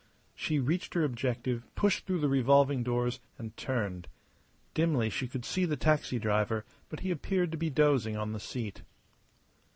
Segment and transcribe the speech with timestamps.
[0.33, 4.07] She reached her objective, pushed through the revolving doors, and turned.
[4.73, 8.39] Dimly she could see the taxi driver; but he appeared to be dozing on the
[8.39, 8.81] seat.